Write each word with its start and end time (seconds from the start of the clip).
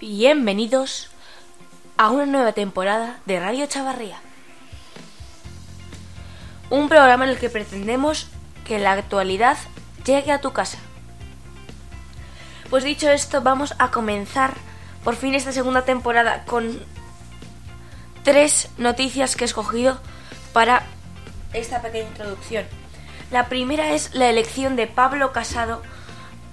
Bienvenidos 0.00 1.08
a 1.96 2.10
una 2.10 2.24
nueva 2.24 2.52
temporada 2.52 3.18
de 3.26 3.40
Radio 3.40 3.66
Chavarría. 3.66 4.20
Un 6.70 6.88
programa 6.88 7.24
en 7.24 7.30
el 7.30 7.38
que 7.38 7.50
pretendemos 7.50 8.28
que 8.64 8.78
la 8.78 8.92
actualidad 8.92 9.58
llegue 10.06 10.30
a 10.30 10.40
tu 10.40 10.52
casa. 10.52 10.78
Pues 12.70 12.84
dicho 12.84 13.10
esto, 13.10 13.42
vamos 13.42 13.74
a 13.80 13.90
comenzar 13.90 14.54
por 15.02 15.16
fin 15.16 15.34
esta 15.34 15.50
segunda 15.50 15.84
temporada 15.84 16.44
con 16.44 16.78
tres 18.22 18.68
noticias 18.78 19.34
que 19.34 19.42
he 19.42 19.46
escogido 19.46 19.98
para 20.52 20.84
esta 21.52 21.82
pequeña 21.82 22.06
introducción. 22.06 22.66
La 23.32 23.48
primera 23.48 23.92
es 23.94 24.14
la 24.14 24.30
elección 24.30 24.76
de 24.76 24.86
Pablo 24.86 25.32
Casado 25.32 25.82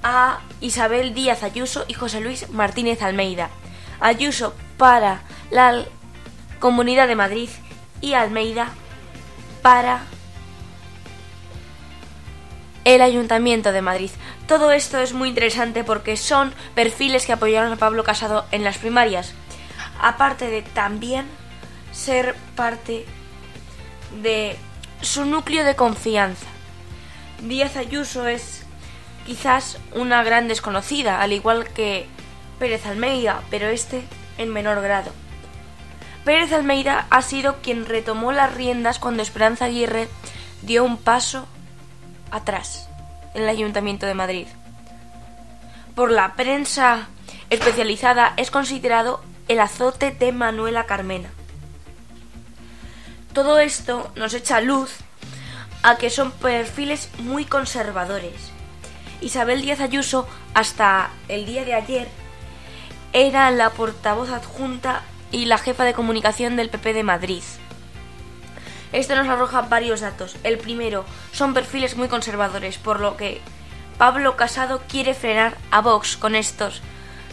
a 0.06 0.40
Isabel 0.62 1.16
Díaz 1.16 1.42
Ayuso 1.42 1.84
y 1.88 1.96
José 1.96 2.22
Luis 2.22 2.48
Martínez 2.52 3.02
Almeida. 3.02 3.50
Ayuso 4.00 4.54
para 4.78 5.22
la 5.50 5.84
Comunidad 6.60 7.08
de 7.08 7.16
Madrid 7.16 7.50
y 8.02 8.14
Almeida 8.14 8.70
para 9.64 10.04
el 12.84 13.02
Ayuntamiento 13.02 13.72
de 13.72 13.82
Madrid. 13.82 14.12
Todo 14.48 14.72
esto 14.72 15.00
es 15.00 15.14
muy 15.14 15.30
interesante 15.30 15.84
porque 15.84 16.18
son 16.18 16.54
perfiles 16.76 17.26
que 17.26 17.34
apoyaron 17.34 17.74
a 17.74 17.78
Pablo 17.78 18.04
Casado 18.04 18.46
en 18.52 18.64
las 18.64 18.78
primarias, 18.78 19.34
aparte 20.00 20.52
de 20.52 20.62
también 20.62 21.26
ser 21.92 22.36
parte 22.56 23.08
de 24.22 24.56
su 25.02 25.26
núcleo 25.26 25.66
de 25.66 25.76
confianza. 25.76 26.46
Díaz 27.42 27.76
Ayuso 27.76 28.28
es 28.28 28.65
quizás 29.26 29.78
una 29.94 30.24
gran 30.24 30.48
desconocida, 30.48 31.22
al 31.22 31.34
igual 31.34 31.68
que 31.70 32.08
Pérez 32.60 32.86
Almeida, 32.86 33.42
pero 33.50 33.68
este 33.68 34.04
en 34.38 34.50
menor 34.50 34.82
grado. 34.82 35.12
Pérez 36.24 36.52
Almeida 36.54 37.08
ha 37.10 37.22
sido 37.22 37.58
quien 37.62 37.86
retomó 37.86 38.32
las 38.32 38.54
riendas 38.54 39.00
cuando 39.00 39.22
Esperanza 39.22 39.66
Aguirre 39.66 40.08
dio 40.62 40.84
un 40.84 40.98
paso 40.98 41.48
atrás 42.32 42.90
en 43.34 43.44
el 43.44 43.50
Ayuntamiento 43.50 44.06
de 44.06 44.16
Madrid. 44.16 44.48
Por 45.96 46.12
la 46.12 46.34
prensa 46.34 47.08
especializada 47.50 48.34
es 48.38 48.52
considerado 48.52 49.22
el 49.48 49.60
azote 49.60 50.12
de 50.12 50.32
Manuela 50.32 50.86
Carmena. 50.86 51.30
Todo 53.34 53.60
esto 53.60 54.12
nos 54.16 54.34
echa 54.34 54.62
luz 54.62 54.96
a 55.84 55.98
que 55.98 56.10
son 56.10 56.32
perfiles 56.32 57.10
muy 57.20 57.46
conservadores. 57.46 58.55
Isabel 59.22 59.62
Díaz 59.62 59.80
Ayuso, 59.80 60.28
hasta 60.54 61.10
el 61.28 61.46
día 61.46 61.66
de 61.66 61.74
ayer, 61.74 62.08
era 63.14 63.50
la 63.52 63.70
portavoz 63.72 64.30
adjunta 64.30 65.02
y 65.32 65.46
la 65.46 65.58
jefa 65.58 65.84
de 65.84 65.94
comunicación 65.94 66.56
del 66.56 66.70
PP 66.70 66.94
de 66.94 67.04
Madrid. 67.04 67.44
Esto 68.92 69.16
nos 69.16 69.28
arroja 69.28 69.64
varios 69.64 70.02
datos. 70.02 70.38
El 70.44 70.58
primero, 70.58 71.06
son 71.32 71.54
perfiles 71.54 71.98
muy 71.98 72.08
conservadores, 72.08 72.78
por 72.78 73.00
lo 73.00 73.18
que 73.18 73.42
Pablo 73.98 74.36
Casado 74.36 74.82
quiere 74.88 75.14
frenar 75.14 75.58
a 75.72 75.82
Vox 75.82 76.18
con 76.18 76.36
estos 76.36 76.82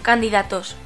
candidatos. 0.03 0.77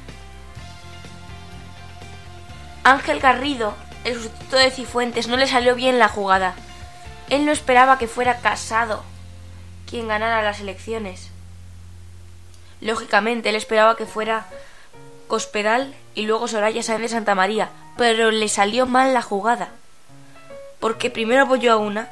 Ángel 2.83 3.19
Garrido, 3.19 3.73
el 4.03 4.15
sustituto 4.15 4.57
de 4.57 4.71
Cifuentes, 4.71 5.27
no 5.27 5.37
le 5.37 5.47
salió 5.47 5.75
bien 5.75 5.99
la 5.99 6.09
jugada. 6.09 6.55
Él 7.29 7.45
no 7.45 7.51
esperaba 7.51 7.97
que 7.97 8.07
fuera 8.07 8.37
Casado 8.37 9.03
quien 9.89 10.07
ganara 10.07 10.43
las 10.43 10.59
elecciones. 10.59 11.29
Lógicamente, 12.81 13.49
él 13.49 13.55
esperaba 13.55 13.97
que 13.97 14.05
fuera 14.05 14.47
Cospedal 15.27 15.95
y 16.13 16.25
luego 16.25 16.47
Soraya 16.47 16.83
Sáenz 16.83 17.01
de 17.01 17.09
Santa 17.09 17.35
María, 17.35 17.69
pero 17.97 18.31
le 18.31 18.47
salió 18.49 18.85
mal 18.85 19.13
la 19.13 19.21
jugada 19.21 19.71
porque 20.79 21.09
primero 21.09 21.43
apoyó 21.43 21.73
a 21.73 21.77
una 21.77 22.09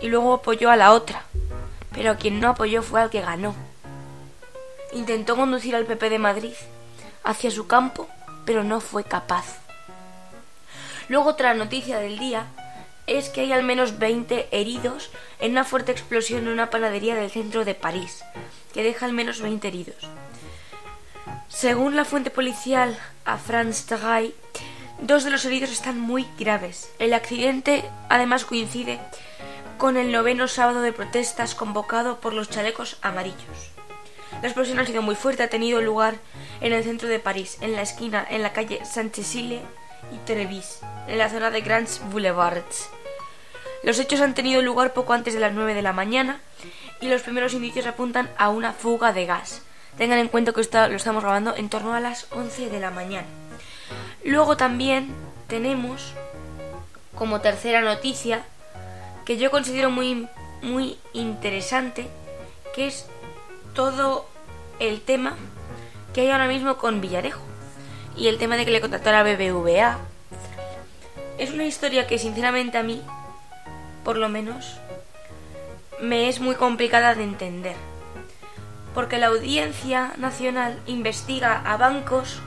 y 0.00 0.08
luego 0.08 0.34
apoyó 0.34 0.70
a 0.70 0.76
la 0.76 0.92
otra, 0.92 1.22
pero 1.92 2.16
quien 2.16 2.40
no 2.40 2.48
apoyó 2.48 2.82
fue 2.82 3.00
al 3.00 3.10
que 3.10 3.20
ganó. 3.20 3.54
Intentó 4.92 5.36
conducir 5.36 5.76
al 5.76 5.86
PP 5.86 6.10
de 6.10 6.18
Madrid 6.18 6.54
hacia 7.22 7.50
su 7.50 7.66
campo, 7.66 8.08
pero 8.44 8.64
no 8.64 8.80
fue 8.80 9.04
capaz. 9.04 9.58
Luego 11.08 11.30
otra 11.30 11.54
noticia 11.54 11.98
del 11.98 12.18
día 12.18 12.46
es 13.18 13.28
que 13.28 13.42
hay 13.42 13.52
al 13.52 13.62
menos 13.62 13.98
20 13.98 14.48
heridos 14.50 15.10
en 15.40 15.52
una 15.52 15.64
fuerte 15.64 15.92
explosión 15.92 16.42
en 16.42 16.48
una 16.48 16.70
panadería 16.70 17.14
del 17.14 17.30
centro 17.30 17.64
de 17.64 17.74
París, 17.74 18.24
que 18.72 18.82
deja 18.82 19.06
al 19.06 19.12
menos 19.12 19.40
20 19.40 19.68
heridos. 19.68 20.08
Según 21.48 21.96
la 21.96 22.04
fuente 22.04 22.30
policial 22.30 22.98
a 23.24 23.36
France 23.36 23.84
Tagay, 23.88 24.34
Dos 25.02 25.24
de 25.24 25.30
los 25.30 25.46
heridos 25.46 25.70
están 25.70 25.98
muy 25.98 26.26
graves. 26.38 26.90
El 26.98 27.14
accidente 27.14 27.84
además 28.10 28.44
coincide 28.44 29.00
con 29.78 29.96
el 29.96 30.12
noveno 30.12 30.46
sábado 30.46 30.82
de 30.82 30.92
protestas 30.92 31.54
convocado 31.54 32.20
por 32.20 32.34
los 32.34 32.50
chalecos 32.50 32.98
amarillos. 33.00 33.72
La 34.42 34.48
explosión 34.48 34.78
ha 34.78 34.84
sido 34.84 35.00
muy 35.00 35.14
fuerte, 35.14 35.42
ha 35.42 35.48
tenido 35.48 35.80
lugar 35.80 36.16
en 36.60 36.74
el 36.74 36.84
centro 36.84 37.08
de 37.08 37.18
París, 37.18 37.56
en 37.62 37.72
la 37.72 37.82
esquina, 37.82 38.26
en 38.28 38.42
la 38.42 38.52
calle 38.52 38.84
Saint-Cécile 38.84 39.62
y 40.14 40.18
Trevis, 40.26 40.80
en 41.08 41.16
la 41.16 41.30
zona 41.30 41.50
de 41.50 41.62
Grands 41.62 42.02
Boulevards. 42.10 42.90
Los 43.82 43.98
hechos 43.98 44.20
han 44.20 44.34
tenido 44.34 44.62
lugar 44.62 44.92
poco 44.92 45.12
antes 45.12 45.34
de 45.34 45.40
las 45.40 45.52
9 45.52 45.74
de 45.74 45.82
la 45.82 45.92
mañana 45.92 46.40
y 47.00 47.08
los 47.08 47.22
primeros 47.22 47.54
indicios 47.54 47.86
apuntan 47.86 48.28
a 48.36 48.50
una 48.50 48.72
fuga 48.72 49.12
de 49.12 49.26
gas. 49.26 49.62
Tengan 49.96 50.18
en 50.18 50.28
cuenta 50.28 50.52
que 50.52 50.62
lo 50.62 50.96
estamos 50.96 51.22
grabando 51.22 51.56
en 51.56 51.68
torno 51.68 51.94
a 51.94 52.00
las 52.00 52.26
11 52.30 52.68
de 52.68 52.80
la 52.80 52.90
mañana. 52.90 53.26
Luego 54.24 54.56
también 54.56 55.14
tenemos 55.48 56.12
como 57.14 57.40
tercera 57.40 57.80
noticia 57.80 58.44
que 59.24 59.36
yo 59.36 59.50
considero 59.50 59.90
muy 59.90 60.28
muy 60.62 60.98
interesante 61.12 62.06
que 62.74 62.86
es 62.86 63.06
todo 63.74 64.26
el 64.78 65.00
tema 65.00 65.36
que 66.12 66.22
hay 66.22 66.30
ahora 66.30 66.48
mismo 66.48 66.76
con 66.76 67.00
Villarejo 67.00 67.40
y 68.16 68.28
el 68.28 68.38
tema 68.38 68.56
de 68.56 68.64
que 68.64 68.70
le 68.70 68.80
contratara 68.80 69.22
BBVA. 69.22 69.98
Es 71.38 71.50
una 71.50 71.64
historia 71.64 72.06
que 72.06 72.18
sinceramente 72.18 72.76
a 72.76 72.82
mí, 72.82 73.02
por 74.04 74.16
lo 74.16 74.28
menos, 74.28 74.78
me 76.00 76.28
es 76.28 76.40
muy 76.40 76.54
complicada 76.54 77.14
de 77.14 77.24
entender. 77.24 77.76
Porque 78.94 79.18
la 79.18 79.28
Audiencia 79.28 80.12
Nacional 80.16 80.78
investiga 80.86 81.62
a 81.64 81.76
bancos 81.76 82.40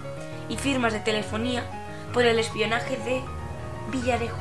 y 0.49 0.57
firmas 0.57 0.93
de 0.93 0.99
telefonía 0.99 1.63
por 2.13 2.25
el 2.25 2.39
espionaje 2.39 2.97
de 2.97 3.21
Villarejo. 3.91 4.37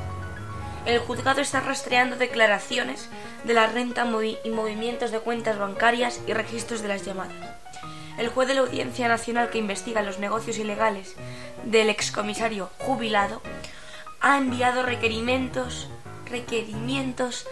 El 0.84 0.98
juzgado 0.98 1.40
está 1.40 1.60
rastreando 1.60 2.16
declaraciones 2.16 3.08
de 3.44 3.54
la 3.54 3.68
renta 3.68 4.04
y 4.44 4.50
movimientos 4.50 5.12
de 5.12 5.20
cuentas 5.20 5.58
bancarias 5.58 6.20
y 6.26 6.32
registros 6.32 6.82
de 6.82 6.88
las 6.88 7.04
llamadas. 7.04 7.36
El 8.18 8.28
juez 8.28 8.48
de 8.48 8.54
la 8.54 8.60
Audiencia 8.62 9.08
Nacional 9.08 9.48
que 9.48 9.58
investiga 9.58 10.02
los 10.02 10.18
negocios 10.18 10.58
ilegales 10.58 11.14
del 11.64 11.88
excomisario 11.88 12.68
jubilado 12.78 13.40
ha 14.20 14.38
enviado 14.38 14.82
requerimientos, 14.82 15.88
requerimientos 16.32 17.46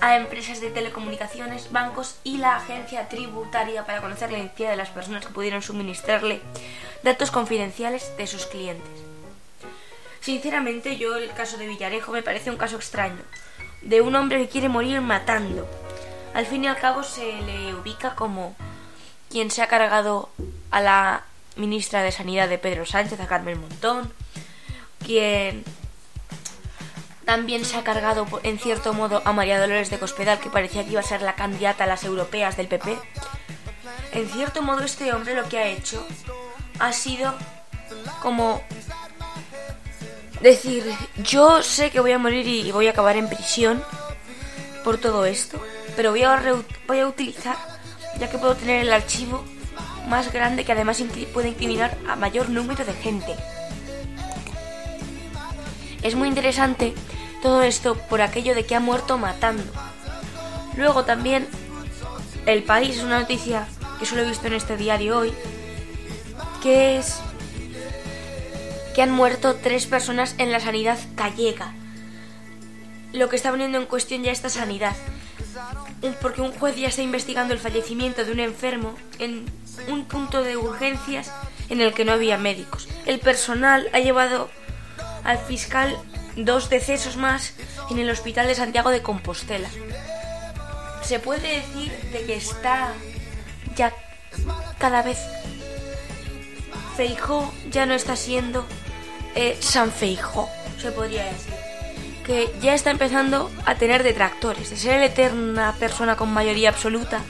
a 0.00 0.16
empresas 0.16 0.60
de 0.60 0.70
telecomunicaciones, 0.70 1.72
bancos 1.72 2.16
y 2.22 2.38
la 2.38 2.56
agencia 2.56 3.08
tributaria 3.08 3.84
para 3.84 4.00
conocer 4.00 4.30
la 4.30 4.38
identidad 4.38 4.70
de 4.70 4.76
las 4.76 4.90
personas 4.90 5.26
que 5.26 5.32
pudieron 5.32 5.62
suministrarle 5.62 6.40
datos 7.02 7.30
confidenciales 7.30 8.16
de 8.16 8.26
sus 8.26 8.46
clientes. 8.46 8.88
Sinceramente, 10.20 10.96
yo 10.96 11.16
el 11.16 11.32
caso 11.32 11.56
de 11.56 11.66
Villarejo 11.66 12.12
me 12.12 12.22
parece 12.22 12.50
un 12.50 12.56
caso 12.56 12.76
extraño, 12.76 13.22
de 13.82 14.00
un 14.00 14.14
hombre 14.14 14.38
que 14.38 14.48
quiere 14.48 14.68
morir 14.68 15.00
matando. 15.00 15.66
Al 16.34 16.46
fin 16.46 16.64
y 16.64 16.66
al 16.68 16.78
cabo 16.78 17.02
se 17.02 17.40
le 17.42 17.74
ubica 17.74 18.14
como 18.14 18.54
quien 19.30 19.50
se 19.50 19.62
ha 19.62 19.68
cargado 19.68 20.28
a 20.70 20.80
la 20.80 21.24
ministra 21.56 22.02
de 22.02 22.12
Sanidad 22.12 22.48
de 22.48 22.58
Pedro 22.58 22.86
Sánchez, 22.86 23.20
a 23.20 23.26
Carmen 23.26 23.60
Montón, 23.60 24.12
quien 25.04 25.64
también 27.28 27.66
se 27.66 27.76
ha 27.76 27.84
cargado 27.84 28.26
en 28.42 28.58
cierto 28.58 28.94
modo 28.94 29.20
a 29.26 29.34
María 29.34 29.60
Dolores 29.60 29.90
de 29.90 29.98
Cospedal, 29.98 30.40
que 30.40 30.48
parecía 30.48 30.82
que 30.82 30.92
iba 30.92 31.00
a 31.00 31.02
ser 31.02 31.20
la 31.20 31.34
candidata 31.34 31.84
a 31.84 31.86
las 31.86 32.02
europeas 32.04 32.56
del 32.56 32.68
PP. 32.68 32.96
En 34.12 34.30
cierto 34.30 34.62
modo 34.62 34.82
este 34.82 35.12
hombre 35.12 35.34
lo 35.34 35.46
que 35.46 35.58
ha 35.58 35.66
hecho 35.66 36.06
ha 36.78 36.90
sido 36.94 37.34
como 38.22 38.62
decir, 40.40 40.90
yo 41.22 41.62
sé 41.62 41.90
que 41.90 42.00
voy 42.00 42.12
a 42.12 42.18
morir 42.18 42.46
y 42.46 42.72
voy 42.72 42.86
a 42.86 42.92
acabar 42.92 43.18
en 43.18 43.28
prisión 43.28 43.84
por 44.82 44.96
todo 44.96 45.26
esto, 45.26 45.60
pero 45.96 46.12
voy 46.12 46.22
a, 46.22 46.42
voy 46.86 47.00
a 47.00 47.06
utilizar, 47.06 47.56
ya 48.18 48.30
que 48.30 48.38
puedo 48.38 48.54
tener 48.54 48.80
el 48.80 48.90
archivo 48.90 49.44
más 50.08 50.32
grande 50.32 50.64
que 50.64 50.72
además 50.72 51.04
puede 51.34 51.50
incriminar 51.50 51.94
a 52.08 52.16
mayor 52.16 52.48
número 52.48 52.86
de 52.86 52.94
gente. 52.94 53.36
Es 56.02 56.14
muy 56.14 56.28
interesante 56.28 56.94
todo 57.42 57.62
esto 57.62 57.94
por 57.94 58.20
aquello 58.20 58.54
de 58.54 58.64
que 58.64 58.74
ha 58.74 58.80
muerto 58.80 59.18
matando. 59.18 59.62
Luego 60.76 61.04
también 61.04 61.48
El 62.46 62.62
País 62.62 62.96
es 62.96 63.04
una 63.04 63.20
noticia 63.20 63.66
que 63.98 64.06
solo 64.06 64.22
he 64.22 64.28
visto 64.28 64.46
en 64.46 64.54
este 64.54 64.76
diario 64.76 65.18
hoy, 65.18 65.34
que 66.62 66.98
es 66.98 67.20
que 68.94 69.02
han 69.02 69.10
muerto 69.10 69.56
tres 69.56 69.86
personas 69.86 70.34
en 70.38 70.50
la 70.50 70.60
sanidad 70.60 70.98
gallega. 71.14 71.72
Lo 73.12 73.28
que 73.28 73.36
está 73.36 73.50
poniendo 73.50 73.78
en 73.78 73.86
cuestión 73.86 74.22
ya 74.22 74.32
esta 74.32 74.48
sanidad. 74.48 74.96
Porque 76.20 76.40
un 76.40 76.52
juez 76.52 76.76
ya 76.76 76.88
está 76.88 77.02
investigando 77.02 77.54
el 77.54 77.60
fallecimiento 77.60 78.24
de 78.24 78.32
un 78.32 78.40
enfermo 78.40 78.94
en 79.18 79.46
un 79.88 80.04
punto 80.04 80.42
de 80.42 80.56
urgencias 80.56 81.32
en 81.68 81.80
el 81.80 81.92
que 81.94 82.04
no 82.04 82.12
había 82.12 82.38
médicos. 82.38 82.88
El 83.06 83.18
personal 83.20 83.88
ha 83.92 83.98
llevado 83.98 84.50
al 85.24 85.38
fiscal 85.38 85.96
dos 86.44 86.70
decesos 86.70 87.16
más 87.16 87.54
en 87.90 87.98
el 87.98 88.10
hospital 88.10 88.46
de 88.46 88.54
Santiago 88.54 88.90
de 88.90 89.02
Compostela. 89.02 89.68
Se 91.02 91.18
puede 91.18 91.56
decir 91.56 91.92
de 92.12 92.24
que 92.24 92.36
está 92.36 92.92
ya 93.76 93.92
cada 94.78 95.02
vez 95.02 95.18
Feijó 96.96 97.52
ya 97.70 97.86
no 97.86 97.94
está 97.94 98.16
siendo 98.16 98.66
eh, 99.34 99.56
San 99.60 99.92
Feijó, 99.92 100.48
se 100.80 100.90
podría 100.90 101.24
decir. 101.24 101.54
Que 102.26 102.52
ya 102.60 102.74
está 102.74 102.90
empezando 102.90 103.50
a 103.64 103.76
tener 103.76 104.02
detractores, 104.02 104.70
de 104.70 104.76
ser 104.76 104.98
la 104.98 105.06
eterna 105.06 105.74
persona 105.78 106.16
con 106.16 106.32
mayoría 106.32 106.70
absoluta 106.70 107.20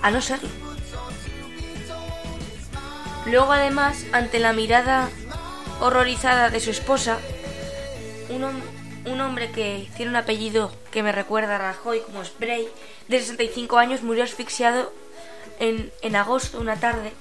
a 0.00 0.10
no 0.10 0.20
serlo. 0.20 0.48
Luego 3.26 3.52
además, 3.52 4.04
ante 4.12 4.38
la 4.38 4.52
mirada 4.52 5.08
horrorizada 5.80 6.50
de 6.50 6.60
su 6.60 6.70
esposa, 6.70 7.18
un, 8.30 9.20
hombre 9.20 9.50
que 9.50 9.88
tiene 9.96 10.10
un 10.10 10.16
apellido 10.16 10.72
que 10.90 11.02
me 11.02 11.12
recuerda 11.12 11.56
a 11.56 11.58
Rajoy 11.58 12.00
como 12.00 12.24
Spray, 12.24 12.68
de 13.08 13.20
65 13.20 13.78
años, 13.78 14.02
murió 14.02 14.24
asfixiado 14.24 14.92
en, 15.58 15.92
en 16.02 16.16
agosto, 16.16 16.60
una 16.60 16.76
tarde, 16.76 17.12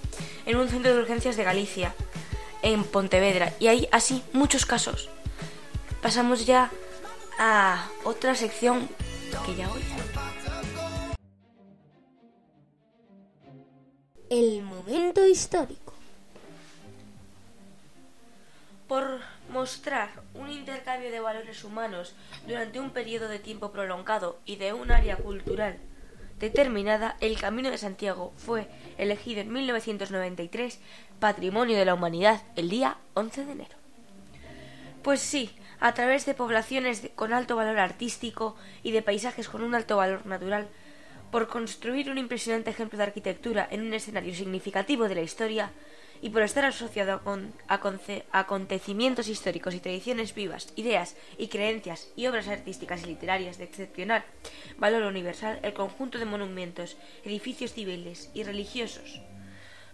en 0.45 0.57
un 0.57 0.69
centro 0.69 0.93
de 0.93 0.99
urgencias 0.99 1.35
de 1.37 1.43
Galicia, 1.43 1.93
en 2.61 2.83
Pontevedra. 2.83 3.53
Y 3.59 3.67
hay 3.67 3.87
así 3.91 4.23
muchos 4.33 4.65
casos. 4.65 5.09
Pasamos 6.01 6.45
ya 6.45 6.71
a 7.39 7.87
otra 8.03 8.35
sección 8.35 8.89
que 9.45 9.55
ya 9.55 9.69
hoy. 9.71 9.81
El 14.29 14.63
momento 14.63 15.25
histórico. 15.25 15.93
Por 18.87 19.21
mostrar 19.53 20.09
un 20.33 20.49
intercambio 20.49 21.11
de 21.11 21.19
valores 21.19 21.63
humanos 21.63 22.15
durante 22.47 22.79
un 22.79 22.89
periodo 22.89 23.27
de 23.27 23.39
tiempo 23.39 23.71
prolongado 23.71 24.39
y 24.45 24.55
de 24.55 24.73
un 24.73 24.91
área 24.91 25.15
cultural 25.15 25.77
determinada, 26.39 27.15
el 27.21 27.39
Camino 27.39 27.69
de 27.69 27.77
Santiago 27.77 28.33
fue 28.35 28.67
elegido 28.97 29.41
en 29.41 29.53
1993 29.53 30.79
Patrimonio 31.19 31.77
de 31.77 31.85
la 31.85 31.93
Humanidad 31.93 32.41
el 32.55 32.69
día 32.69 32.97
11 33.13 33.45
de 33.45 33.51
enero. 33.51 33.75
Pues 35.03 35.21
sí, 35.21 35.55
a 35.79 35.93
través 35.93 36.25
de 36.25 36.33
poblaciones 36.33 37.09
con 37.15 37.31
alto 37.31 37.55
valor 37.55 37.77
artístico 37.77 38.57
y 38.81 38.91
de 38.91 39.01
paisajes 39.01 39.47
con 39.47 39.63
un 39.63 39.75
alto 39.75 39.97
valor 39.97 40.25
natural, 40.25 40.67
por 41.31 41.47
construir 41.47 42.09
un 42.09 42.17
impresionante 42.17 42.71
ejemplo 42.71 42.97
de 42.97 43.05
arquitectura 43.05 43.67
en 43.71 43.81
un 43.81 43.93
escenario 43.93 44.33
significativo 44.33 45.07
de 45.07 45.15
la 45.15 45.21
historia, 45.21 45.71
y 46.23 46.29
por 46.29 46.41
estar 46.41 46.63
asociado 46.63 47.21
con 47.21 47.53
acontecimientos 47.67 49.27
históricos 49.27 49.75
y 49.75 49.81
tradiciones 49.81 50.33
vivas, 50.33 50.71
ideas 50.77 51.17
y 51.37 51.49
creencias 51.49 52.07
y 52.15 52.27
obras 52.27 52.47
artísticas 52.47 53.03
y 53.03 53.07
literarias 53.07 53.57
de 53.57 53.65
excepcional 53.65 54.23
valor 54.77 55.03
universal, 55.03 55.59
el 55.63 55.73
conjunto 55.73 56.19
de 56.19 56.25
monumentos, 56.25 56.95
edificios 57.25 57.73
civiles 57.73 58.31
y 58.33 58.43
religiosos, 58.43 59.19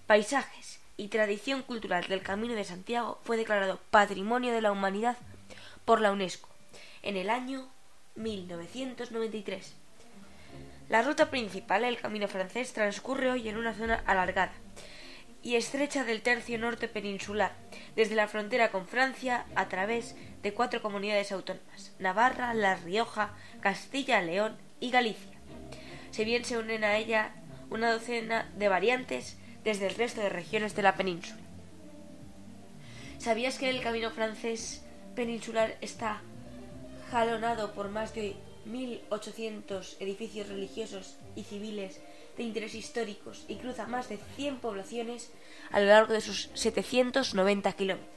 paisajes 0.06 0.80
y 0.98 1.08
tradición 1.08 1.64
cultural 1.64 2.06
del 2.08 2.22
Camino 2.22 2.54
de 2.54 2.64
Santiago 2.64 3.20
fue 3.24 3.36
declarado 3.36 3.80
Patrimonio 3.90 4.54
de 4.54 4.62
la 4.62 4.72
Humanidad 4.72 5.18
por 5.84 6.00
la 6.00 6.12
UNESCO 6.12 6.48
en 7.02 7.18
el 7.18 7.32
año 7.32 7.68
1993. 8.14 9.74
La 10.90 11.02
ruta 11.02 11.32
principal, 11.32 11.84
el 11.84 11.98
Camino 11.98 12.28
francés, 12.28 12.74
transcurre 12.74 13.32
hoy 13.32 13.50
en 13.50 13.58
una 13.58 13.74
zona 13.74 14.04
alargada, 14.06 14.54
y 15.42 15.56
estrecha 15.56 16.04
del 16.04 16.22
tercio 16.22 16.58
norte 16.60 16.88
peninsular, 16.88 17.54
desde 17.96 18.16
la 18.16 18.28
frontera 18.28 18.72
con 18.72 18.88
Francia 18.88 19.46
a 19.56 19.70
través 19.70 20.16
de 20.44 20.54
cuatro 20.54 20.82
comunidades 20.82 21.32
autónomas, 21.32 21.94
Navarra, 22.00 22.54
La 22.54 22.76
Rioja, 22.76 23.34
Castilla, 23.62 24.22
León 24.22 24.58
y 24.80 24.92
Galicia. 24.92 25.38
Si 26.12 26.26
bien 26.26 26.46
se 26.46 26.58
unen 26.58 26.84
a 26.84 26.98
ella 26.98 27.34
una 27.70 27.92
docena 27.92 28.50
de 28.58 28.68
variantes 28.68 29.38
desde 29.64 29.88
el 29.88 29.96
resto 29.96 30.22
de 30.22 30.30
regiones 30.30 30.76
de 30.76 30.84
la 30.84 30.96
península. 30.96 31.42
¿Sabías 33.18 33.58
que 33.58 33.70
el 33.70 33.82
camino 33.82 34.12
francés 34.12 34.84
peninsular 35.16 35.78
está 35.82 36.22
jalonado 37.12 37.74
por 37.74 37.90
más 37.90 38.14
de 38.16 38.36
1.800 38.66 39.98
edificios 40.00 40.48
religiosos 40.48 41.18
y 41.36 41.44
civiles 41.44 42.00
de 42.40 42.46
interés 42.46 42.74
históricos 42.74 43.44
y 43.50 43.56
cruza 43.56 43.86
más 43.86 44.08
de 44.08 44.18
100 44.38 44.60
poblaciones 44.60 45.30
a 45.72 45.82
lo 45.82 45.88
largo 45.88 46.14
de 46.14 46.22
sus 46.22 46.50
790 46.54 47.74
kilómetros. 47.74 48.10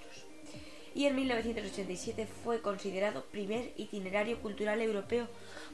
Y 0.95 1.07
en 1.07 1.17
1987 1.17 2.29
fue 2.45 2.61
considerado 2.61 3.25
primer 3.33 3.73
itinerario 3.77 4.39
cultural 4.39 4.81
europeo 4.81 5.27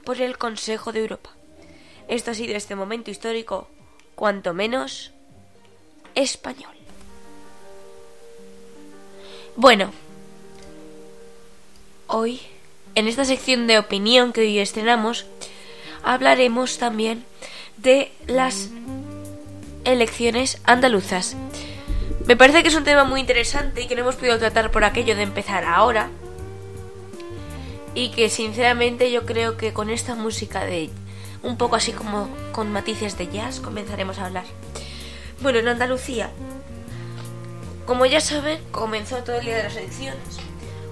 por 0.03 0.23
el 0.23 0.39
Consejo 0.39 0.93
de 0.93 1.01
Europa. 1.01 1.31
Esto 2.09 2.31
ha 2.31 2.35
sido 2.35 2.57
este 2.57 2.75
momento 2.75 3.11
histórico, 3.11 3.69
cuanto 4.15 4.55
menos 4.55 5.13
español. 6.15 6.75
Bueno, 9.57 9.93
hoy, 12.07 12.41
en 12.95 13.09
esta 13.09 13.27
sección 13.27 13.67
de 13.67 13.79
opinión 13.79 14.33
que 14.33 14.41
hoy 14.41 14.59
estrenamos, 14.59 15.27
hablaremos 16.03 16.79
también 16.79 17.27
de 17.83 18.13
las 18.27 18.69
elecciones 19.85 20.61
andaluzas. 20.65 21.37
Me 22.27 22.37
parece 22.37 22.63
que 22.63 22.69
es 22.69 22.75
un 22.75 22.85
tema 22.85 23.05
muy 23.05 23.21
interesante 23.21 23.83
y 23.83 23.87
que 23.87 23.95
no 23.95 24.03
hemos 24.03 24.17
podido 24.17 24.39
tratar 24.39 24.71
por 24.71 24.85
aquello 24.85 25.17
de 25.17 25.23
empezar 25.23 25.65
ahora. 25.65 26.11
Y 27.95 28.11
que 28.11 28.29
sinceramente 28.29 29.11
yo 29.11 29.25
creo 29.25 29.57
que 29.57 29.73
con 29.73 29.91
esta 29.91 30.15
música 30.15 30.65
de 30.65 30.91
un 31.43 31.57
poco 31.57 31.77
así 31.77 31.93
como 31.93 32.29
con 32.53 32.73
matices 32.73 33.17
de 33.17 33.29
jazz 33.29 33.61
comenzaremos 33.61 34.19
a 34.19 34.27
hablar. 34.27 34.45
Bueno, 35.41 35.61
en 35.61 35.69
Andalucía, 35.69 36.31
como 37.87 38.07
ya 38.07 38.21
saben, 38.21 38.61
comenzó 38.73 39.19
todo 39.19 39.37
el 39.37 39.47
día 39.47 39.57
de 39.57 39.63
las 39.65 39.77
elecciones 39.77 40.39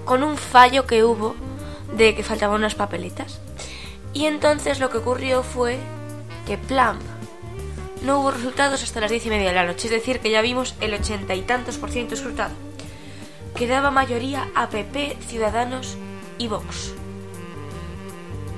con 0.05 0.23
un 0.23 0.37
fallo 0.37 0.87
que 0.87 1.03
hubo 1.03 1.35
de 1.95 2.15
que 2.15 2.23
faltaban 2.23 2.55
unas 2.55 2.75
papeletas. 2.75 3.39
Y 4.13 4.25
entonces 4.25 4.79
lo 4.79 4.89
que 4.89 4.97
ocurrió 4.97 5.43
fue 5.43 5.77
que 6.47 6.57
Plump 6.57 7.01
no 8.03 8.19
hubo 8.19 8.31
resultados 8.31 8.81
hasta 8.81 9.01
las 9.01 9.11
diez 9.11 9.25
y 9.25 9.29
media 9.29 9.49
de 9.49 9.55
la 9.55 9.65
noche, 9.65 9.87
es 9.87 9.91
decir, 9.91 10.21
que 10.21 10.31
ya 10.31 10.41
vimos 10.41 10.75
el 10.79 10.93
ochenta 10.93 11.35
y 11.35 11.41
tantos 11.41 11.77
por 11.77 11.91
ciento 11.91 12.13
escrutado. 12.13 12.53
Quedaba 13.55 13.91
mayoría 13.91 14.47
a 14.55 14.69
PP, 14.69 15.17
Ciudadanos 15.27 15.97
y 16.37 16.47
Vox. 16.47 16.93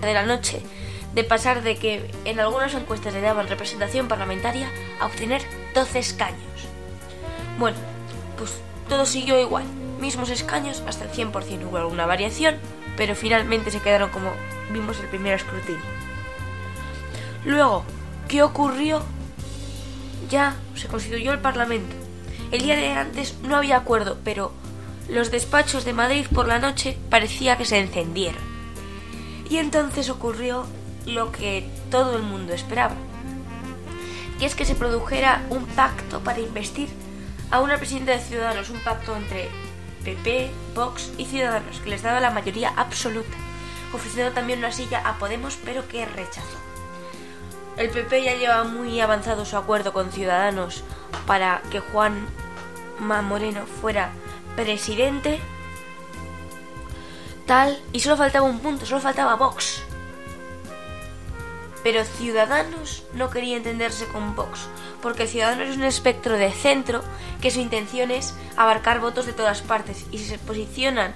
De 0.01 0.13
la 0.13 0.24
noche, 0.24 0.62
de 1.15 1.24
pasar 1.24 1.63
de 1.63 1.77
que 1.77 2.12
en 2.25 2.39
algunas 2.39 2.75
encuestas 2.75 3.13
le 3.13 3.22
daban 3.22 3.48
representación 3.48 4.08
parlamentaria 4.08 4.69
a 5.00 5.08
obtener 5.08 5.41
12 5.74 6.00
escaños. 6.00 6.67
Bueno, 7.58 7.77
pues 8.38 8.53
todo 8.88 9.05
siguió 9.05 9.39
igual, 9.39 9.65
mismos 10.00 10.29
escaños 10.29 10.84
hasta 10.86 11.05
el 11.05 11.12
100%. 11.12 11.67
Hubo 11.67 11.77
alguna 11.77 12.05
variación, 12.05 12.58
pero 12.98 13.15
finalmente 13.15 13.72
se 13.72 13.81
quedaron 13.81 14.12
como 14.12 14.31
vimos 14.72 15.00
el 15.00 15.08
primer 15.08 15.34
escrutinio. 15.34 16.08
Luego, 17.46 17.84
¿qué 18.27 18.43
ocurrió? 18.43 19.01
Ya 20.29 20.55
se 20.75 20.88
constituyó 20.88 21.31
el 21.31 21.39
Parlamento. 21.39 21.96
El 22.51 22.62
día 22.62 22.75
de 22.75 22.91
antes 22.91 23.36
no 23.43 23.55
había 23.55 23.77
acuerdo, 23.77 24.17
pero 24.24 24.51
los 25.08 25.31
despachos 25.31 25.86
de 25.86 25.93
Madrid 25.93 26.25
por 26.34 26.48
la 26.48 26.60
noche 26.60 26.98
parecía 27.10 27.58
que 27.58 27.65
se 27.65 27.79
encendieron. 27.79 28.41
Y 29.50 29.58
entonces 29.58 30.10
ocurrió 30.10 30.65
lo 31.05 31.31
que 31.31 31.67
todo 31.89 32.17
el 32.17 32.24
mundo 32.24 32.53
esperaba. 32.53 32.96
Y 34.39 34.46
es 34.46 34.55
que 34.55 34.65
se 34.65 34.75
produjera 34.75 35.43
un 35.50 35.65
pacto 35.65 36.19
para 36.22 36.39
investir 36.39 36.89
a 37.51 37.62
una 37.62 37.77
presidenta 37.77 38.12
de 38.12 38.19
Ciudadanos, 38.19 38.69
un 38.69 38.79
pacto 38.79 39.15
entre 39.15 39.50
PP, 40.03 40.51
Vox 40.75 41.12
y 41.17 41.25
Ciudadanos, 41.25 41.79
que 41.79 41.89
les 41.89 42.03
daba 42.03 42.19
la 42.19 42.29
mayoría 42.29 42.69
absoluta, 42.75 43.36
ofreciendo 43.93 44.31
también 44.31 44.60
una 44.60 44.72
silla 44.72 45.01
a 45.05 45.17
Podemos, 45.17 45.58
pero 45.65 45.88
que 45.88 46.05
rechazó. 46.05 46.68
El 47.79 47.91
PP 47.91 48.24
ya 48.24 48.36
lleva 48.36 48.65
muy 48.65 49.00
avanzado 49.00 49.45
su 49.45 49.55
acuerdo 49.55 49.93
con 49.93 50.12
Ciudadanos 50.12 50.83
para 51.25 51.62
que 51.71 51.79
Juan 51.79 52.27
Moreno 53.00 53.65
fuera 53.65 54.12
presidente. 54.57 55.39
Tal, 57.45 57.81
y 57.93 58.01
solo 58.01 58.17
faltaba 58.17 58.45
un 58.45 58.59
punto, 58.59 58.86
solo 58.86 59.00
faltaba 59.00 59.38
Vox. 59.38 59.81
Pero 61.81 62.03
Ciudadanos 62.03 63.05
no 63.13 63.29
quería 63.29 63.55
entenderse 63.55 64.05
con 64.07 64.36
Vox, 64.36 64.67
porque 65.01 65.25
Ciudadanos 65.25 65.69
es 65.69 65.77
un 65.77 65.86
espectro 65.86 66.33
de 66.33 66.51
centro 66.51 67.01
que 67.39 67.50
su 67.50 67.62
intención 67.62 68.12
es 68.12 68.36
abarcar 68.57 69.00
votos 69.00 69.25
de 69.25 69.31
todas 69.31 69.62
partes 69.62 70.05
y 70.12 70.17
si 70.17 70.25
se 70.25 70.38
posicionan 70.38 71.15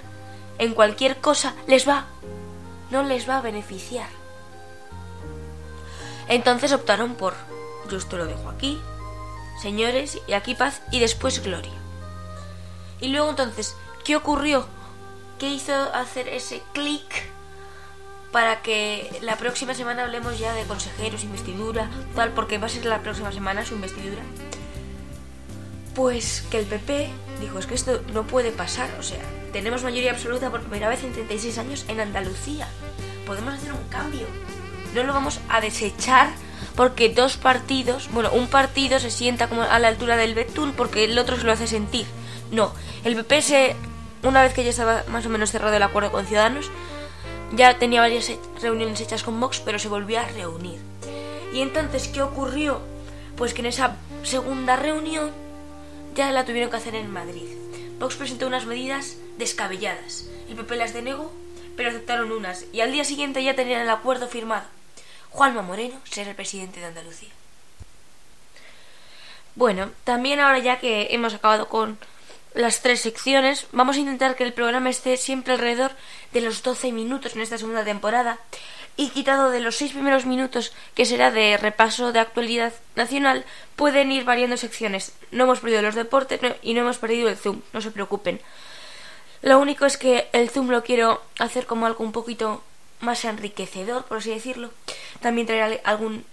en 0.56 0.72
cualquier 0.72 1.18
cosa 1.18 1.52
les 1.66 1.86
va, 1.86 2.06
no 2.90 3.02
les 3.02 3.28
va 3.28 3.36
a 3.36 3.42
beneficiar. 3.42 4.23
Entonces 6.28 6.72
optaron 6.72 7.14
por, 7.14 7.34
yo 7.90 7.98
esto 7.98 8.16
lo 8.16 8.26
dejo 8.26 8.48
aquí, 8.48 8.80
señores, 9.60 10.18
y 10.26 10.32
aquí 10.32 10.54
paz 10.54 10.82
y 10.90 11.00
después 11.00 11.42
gloria. 11.42 11.72
Y 13.00 13.08
luego 13.08 13.30
entonces, 13.30 13.76
¿qué 14.04 14.16
ocurrió? 14.16 14.66
¿Qué 15.38 15.48
hizo 15.48 15.72
hacer 15.94 16.28
ese 16.28 16.62
clic 16.72 17.04
para 18.32 18.62
que 18.62 19.18
la 19.20 19.36
próxima 19.36 19.74
semana 19.74 20.04
hablemos 20.04 20.38
ya 20.38 20.54
de 20.54 20.64
consejeros, 20.64 21.24
investidura, 21.24 21.90
tal, 22.14 22.30
porque 22.30 22.58
va 22.58 22.66
a 22.66 22.70
ser 22.70 22.86
la 22.86 23.02
próxima 23.02 23.32
semana 23.32 23.64
su 23.64 23.74
investidura? 23.74 24.22
Pues 25.94 26.44
que 26.50 26.58
el 26.58 26.66
PP 26.66 27.10
dijo, 27.40 27.58
es 27.58 27.66
que 27.66 27.74
esto 27.74 28.00
no 28.12 28.26
puede 28.26 28.50
pasar, 28.50 28.90
o 28.98 29.02
sea, 29.02 29.22
tenemos 29.52 29.84
mayoría 29.84 30.10
absoluta 30.10 30.50
por 30.50 30.62
primera 30.62 30.88
vez 30.88 31.04
en 31.04 31.12
36 31.12 31.58
años 31.58 31.84
en 31.86 32.00
Andalucía. 32.00 32.66
Podemos 33.26 33.54
hacer 33.54 33.72
un 33.72 33.88
cambio. 33.88 34.26
No 34.94 35.02
lo 35.02 35.12
vamos 35.12 35.40
a 35.48 35.60
desechar 35.60 36.28
porque 36.76 37.08
dos 37.08 37.36
partidos, 37.36 38.08
bueno, 38.12 38.30
un 38.32 38.48
partido 38.48 38.98
se 38.98 39.10
sienta 39.10 39.48
como 39.48 39.62
a 39.62 39.78
la 39.78 39.88
altura 39.88 40.16
del 40.16 40.34
Betún 40.34 40.72
porque 40.72 41.04
el 41.04 41.18
otro 41.18 41.36
se 41.36 41.44
lo 41.44 41.52
hace 41.52 41.66
sentir. 41.66 42.06
No, 42.50 42.72
el 43.04 43.16
PP 43.16 43.42
se, 43.42 43.76
una 44.22 44.42
vez 44.42 44.54
que 44.54 44.64
ya 44.64 44.70
estaba 44.70 45.04
más 45.08 45.26
o 45.26 45.28
menos 45.28 45.50
cerrado 45.50 45.76
el 45.76 45.82
acuerdo 45.82 46.12
con 46.12 46.26
Ciudadanos, 46.26 46.70
ya 47.52 47.78
tenía 47.78 48.00
varias 48.00 48.30
reuniones 48.60 49.00
hechas 49.00 49.22
con 49.22 49.38
Vox, 49.40 49.60
pero 49.60 49.78
se 49.78 49.88
volvió 49.88 50.20
a 50.20 50.24
reunir. 50.24 50.80
Y 51.52 51.60
entonces, 51.60 52.08
¿qué 52.08 52.22
ocurrió? 52.22 52.80
Pues 53.36 53.54
que 53.54 53.60
en 53.60 53.66
esa 53.66 53.96
segunda 54.22 54.76
reunión 54.76 55.30
ya 56.14 56.30
la 56.32 56.44
tuvieron 56.44 56.70
que 56.70 56.76
hacer 56.76 56.94
en 56.94 57.12
Madrid. 57.12 57.48
Vox 57.98 58.16
presentó 58.16 58.46
unas 58.46 58.66
medidas 58.66 59.16
descabelladas. 59.38 60.28
El 60.48 60.56
PP 60.56 60.76
las 60.76 60.92
denegó, 60.92 61.32
pero 61.76 61.90
aceptaron 61.90 62.32
unas, 62.32 62.66
y 62.72 62.80
al 62.80 62.92
día 62.92 63.04
siguiente 63.04 63.42
ya 63.42 63.54
tenían 63.54 63.80
el 63.80 63.90
acuerdo 63.90 64.28
firmado. 64.28 64.73
Juanma 65.34 65.62
Moreno 65.62 66.00
será 66.04 66.30
el 66.30 66.36
presidente 66.36 66.78
de 66.78 66.86
Andalucía. 66.86 67.30
Bueno, 69.56 69.90
también 70.04 70.38
ahora 70.38 70.60
ya 70.60 70.78
que 70.78 71.08
hemos 71.10 71.34
acabado 71.34 71.68
con 71.68 71.98
las 72.54 72.82
tres 72.82 73.00
secciones, 73.00 73.66
vamos 73.72 73.96
a 73.96 73.98
intentar 73.98 74.36
que 74.36 74.44
el 74.44 74.52
programa 74.52 74.90
esté 74.90 75.16
siempre 75.16 75.54
alrededor 75.54 75.90
de 76.32 76.40
los 76.40 76.62
12 76.62 76.92
minutos 76.92 77.34
en 77.34 77.42
esta 77.42 77.58
segunda 77.58 77.84
temporada 77.84 78.38
y 78.96 79.08
quitado 79.08 79.50
de 79.50 79.58
los 79.58 79.74
seis 79.74 79.90
primeros 79.90 80.24
minutos 80.24 80.72
que 80.94 81.04
será 81.04 81.32
de 81.32 81.56
repaso 81.56 82.12
de 82.12 82.20
actualidad 82.20 82.72
nacional, 82.94 83.44
pueden 83.74 84.12
ir 84.12 84.22
variando 84.22 84.56
secciones. 84.56 85.14
No 85.32 85.44
hemos 85.44 85.58
perdido 85.58 85.82
los 85.82 85.96
deportes 85.96 86.38
y 86.62 86.74
no 86.74 86.82
hemos 86.82 86.98
perdido 86.98 87.28
el 87.28 87.36
Zoom, 87.36 87.60
no 87.72 87.80
se 87.80 87.90
preocupen. 87.90 88.40
Lo 89.42 89.58
único 89.58 89.84
es 89.84 89.96
que 89.96 90.28
el 90.32 90.48
Zoom 90.48 90.70
lo 90.70 90.84
quiero 90.84 91.20
hacer 91.40 91.66
como 91.66 91.86
algo 91.86 92.04
un 92.04 92.12
poquito 92.12 92.62
más 93.00 93.24
enriquecedor, 93.24 94.04
por 94.04 94.18
así 94.18 94.30
decirlo. 94.30 94.70
También 95.20 95.46
traer 95.46 95.80
algún, 95.84 96.24